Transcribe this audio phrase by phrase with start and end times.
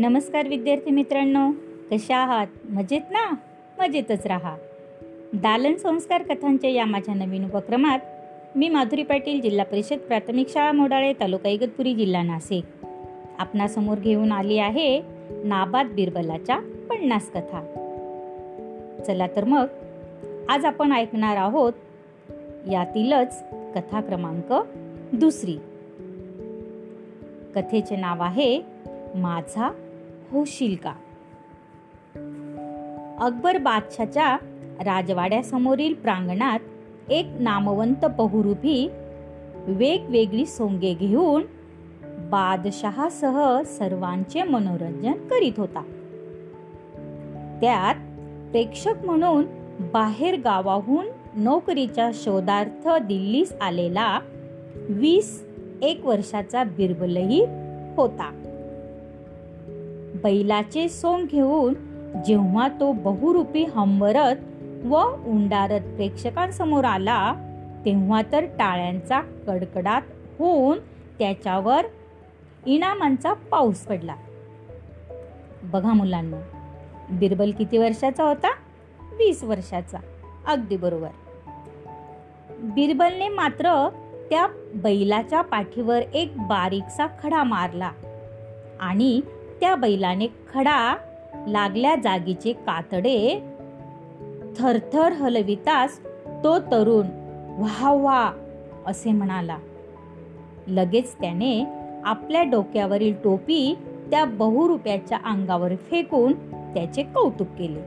[0.00, 1.50] नमस्कार विद्यार्थी मित्रांनो
[1.90, 2.46] कशा आहात?
[2.70, 3.34] मजेत ना?
[3.78, 4.56] मजेतच राहा.
[5.32, 7.98] दालन संस्कार कथांच्या या माझ्या नवीन उपक्रमात
[8.56, 12.64] मी माधुरी पाटील जिल्हा परिषद प्राथमिक शाळा मोडाळे तालुका इगतपुरी जिल्हा नाशिक.
[13.38, 15.02] आपणासमोर घेऊन आली आहे
[15.44, 16.58] नाबाद बिरबलाच्या
[16.90, 17.60] पन्नास कथा.
[19.06, 19.66] चला तर मग
[20.48, 21.72] आज आपण ऐकणार आहोत
[22.70, 23.44] यातीलच
[23.74, 24.52] कथा क्रमांक
[25.12, 25.56] दुसरी.
[27.54, 28.62] कथेचे नाव आहे
[29.14, 29.72] माझा
[30.32, 30.92] होशील का?
[33.20, 34.36] अकबर बादशाच्या
[34.84, 36.58] राजवाड्यासमोरील प्रांगणात
[37.08, 38.90] एक नामवंत बहुरूपी
[39.66, 41.42] वेगवेगळी सोंगे घेऊन
[42.30, 45.80] बादशहासह सर्वांचे मनोरंजन करीत होता.
[47.60, 47.94] त्यात
[48.50, 49.44] प्रेक्षक म्हणून
[49.80, 51.06] बाहेर गावाहून
[51.36, 54.20] नोकरीच्या शोधार्थ दिल्लीस आलेला
[54.88, 55.46] वीस
[55.82, 57.44] एक वर्षाचा बिरबलही
[57.96, 58.47] होता.
[60.22, 61.74] बैलाचे सोंग घेऊन
[62.26, 64.36] जेव्हा तो बहुरूपी हंबरत
[64.84, 67.32] व उंडारत प्रेक्षकांसमोर आला
[67.84, 70.02] तेव्हा तर टाळ्यांचा कडकडाट
[70.38, 70.78] होऊन
[71.18, 71.84] त्याच्यावर
[72.66, 74.14] इनामांचा पाऊस पडला.
[75.62, 76.36] बघा मुलांना
[77.10, 78.50] बिरबल किती वर्षाचा होता?
[79.12, 79.98] वीस वर्षाचा
[80.46, 81.08] अगदी बरोबर.
[82.50, 83.88] बिरबलने मात्र
[84.30, 87.90] त्या बैलाच्या पाठीवर एक बारीकसा खडा मारला
[88.80, 89.20] आणि
[89.60, 90.96] त्या बैलाने खडा
[91.46, 93.42] लागल्या जागीचे कातडे
[94.58, 96.00] थरथर हलविताच
[96.44, 97.06] तो तरुण
[97.58, 98.32] व्हा व्हा
[98.86, 99.58] असे म्हणाला.
[100.68, 101.64] लगेच त्याने
[102.04, 103.78] आपल्या डोक्यावरील टोपी
[104.10, 106.32] त्या बहुरुप्याच्या अंगावर फेकून
[106.74, 107.80] त्याचे कौतुक केले.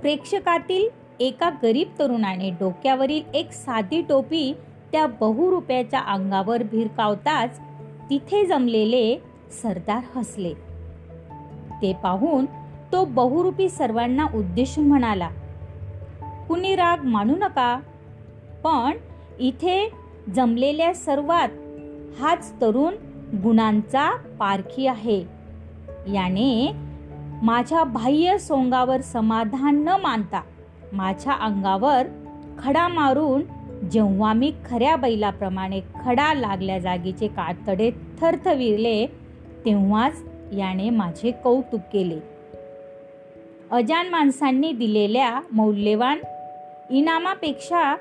[0.00, 0.88] प्रेक्षकातील
[1.20, 4.54] एका गरीब तरुणाने डोक्यावरील एक साधी टोपी
[4.92, 7.60] त्या बहुरुप्याच्या अंगावर भिरकावताच
[8.10, 10.52] तिथे जमलेले सरदार हसले.
[11.82, 12.46] ते पाहून
[12.92, 15.28] तो बहुरूपी सर्वांना उद्देशून म्हणाला
[16.48, 17.80] कुणी राग मानू नका
[18.64, 18.96] पण
[19.38, 19.90] इथे
[20.34, 21.48] जमलेल्या सर्वात
[22.20, 22.94] हाच तरुण
[23.42, 25.24] गुणांचा पारखी आहे.
[26.12, 26.72] याने
[27.42, 30.40] माझ्या बाह्य सोंगावर समाधान न मानता
[30.92, 32.06] माझ्या अंगावर
[32.58, 33.42] खडा मारून
[33.88, 37.90] जेव्हा मी खऱ्या बैलाप्रमाणे खडा लागल्या जागेचे कातडे
[38.20, 39.06] थरथविरले
[39.66, 40.22] तेव्हाच
[40.52, 42.18] याने माझे कौतुक केले.
[43.70, 46.18] अजान माणसांनी दिलेल्या मौल्यवान
[46.90, 47.96] इनामापेक्षा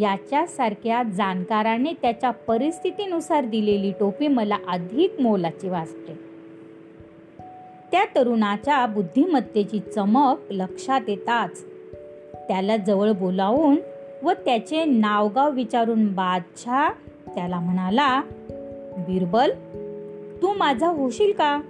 [0.00, 6.28] याच्यासारख्या जाणकाराने त्याच्या परिस्थितीनुसार दिलेली टोपी मला अधिक मोलाची वाटते.
[7.92, 11.64] त्या तरुणाच्या बुद्धिमत्तेची चमक लक्षात येताच
[12.48, 13.76] त्याला जवळ बोलावून
[14.22, 16.90] व त्याचे नावगाव विचारून बादशाह
[17.34, 18.22] त्याला म्हणाला
[18.98, 19.50] बिरबल
[20.42, 21.60] तू माझा होशील का?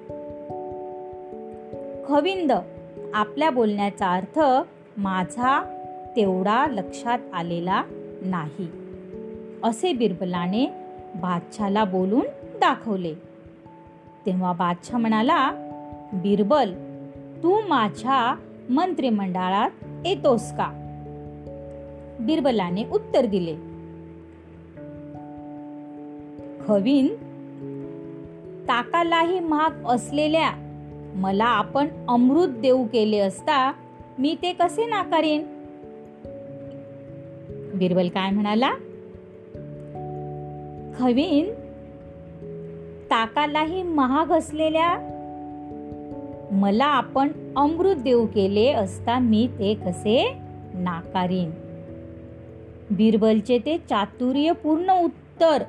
[2.08, 2.52] खविंद
[3.14, 4.40] आपल्या बोलण्याचा अर्थ
[4.96, 5.62] माझा
[6.16, 7.82] तेवढा लक्षात आलेला
[8.22, 8.68] नाही.
[9.64, 10.66] असे बिरबलाने
[11.14, 12.26] बादशाला बोलून
[12.60, 13.14] दाखवले.
[14.26, 15.50] तेव्हा बादशाह म्हणाला
[16.12, 16.74] बिरबल
[17.42, 18.36] तू माझ्या
[18.70, 19.70] मंत्रिमंडळात
[20.06, 20.74] येतोस का?
[22.20, 23.54] बिरबलाने उत्तर दिले.
[26.66, 27.10] खविंद
[28.68, 30.50] ताकालाही महाग असलेल्या
[31.14, 33.72] मला आपण अमृत देऊ केले असता
[34.18, 35.42] मी ते कसे नाकारेन?
[37.74, 38.70] बिरबल काय म्हणाला?
[40.98, 41.50] खवीन
[43.10, 44.96] ताकालाही महाग असलेल्या
[46.52, 50.32] मला आपण अमृत देऊ केले असता मी ते कसे
[50.74, 51.50] नाकारीन?
[52.90, 55.62] बिरबलचे ते चातुर्यपूर्ण उत्तर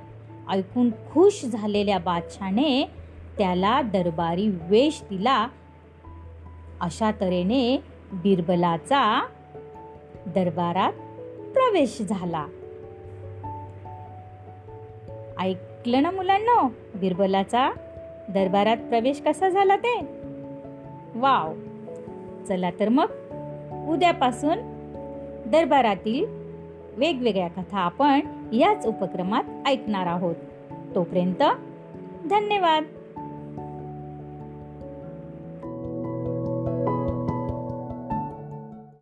[0.49, 2.89] ऐकून खुश झालेल्या बादशाने
[3.37, 5.47] त्याला दरबारी वेश दिला.
[6.81, 7.83] अशा तऱ्हेने
[8.13, 9.27] बिरबलाचा
[10.25, 10.93] दरबारात
[11.53, 12.45] प्रवेश झाला.
[15.39, 16.67] ऐकलं ना मुलांना?
[16.95, 17.71] बिरबलाचा
[18.29, 19.99] दरबारात प्रवेश कसा झाला ते?
[21.15, 21.53] वाव!
[22.47, 23.07] चला तर मग
[23.89, 24.57] उद्यापासून
[25.45, 26.25] दरबारातील
[26.97, 28.19] वेगवेगळ्या कथा आपण
[28.53, 30.35] याच उपक्रमात ऐकणार आहोत.
[30.95, 31.43] तोपर्यंत
[32.29, 32.83] धन्यवाद.